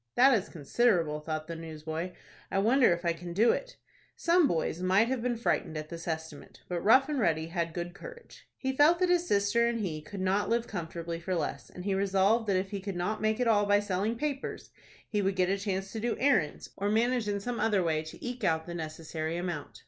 "That 0.15 0.35
is 0.35 0.49
considerable," 0.49 1.19
thought 1.19 1.45
the 1.47 1.55
newsboy. 1.55 2.13
"I 2.49 2.57
wonder 2.57 2.91
if 2.91 3.05
I 3.05 3.13
can 3.13 3.33
do 3.33 3.51
it." 3.51 3.77
Some 4.15 4.47
boys 4.47 4.81
might 4.81 5.09
have 5.09 5.21
been 5.21 5.37
frightened 5.37 5.77
at 5.77 5.89
this 5.89 6.07
estimate. 6.07 6.61
But 6.67 6.81
Rough 6.81 7.07
and 7.07 7.19
Ready 7.19 7.49
had 7.49 7.71
good 7.71 7.93
courage. 7.93 8.47
He 8.57 8.71
felt 8.75 8.97
that 8.97 9.09
his 9.11 9.27
sister 9.27 9.67
and 9.67 9.79
he 9.81 10.01
could 10.01 10.19
not 10.19 10.49
live 10.49 10.65
comfortably 10.65 11.19
for 11.19 11.35
less, 11.35 11.69
and 11.69 11.85
he 11.85 11.93
resolved 11.93 12.47
that 12.47 12.55
if 12.57 12.71
he 12.71 12.79
could 12.81 12.95
not 12.95 13.21
make 13.21 13.39
it 13.39 13.47
all 13.47 13.67
by 13.67 13.79
selling 13.79 14.15
papers, 14.15 14.71
he 15.07 15.21
would 15.21 15.35
get 15.35 15.49
a 15.49 15.57
chance 15.59 15.91
to 15.91 15.99
do 15.99 16.17
errands, 16.17 16.71
or 16.75 16.89
manage 16.89 17.27
in 17.27 17.39
some 17.39 17.59
other 17.59 17.83
way 17.83 18.01
to 18.01 18.17
eke 18.25 18.43
out 18.43 18.65
the 18.65 18.73
necessary 18.73 19.37
amount. 19.37 19.79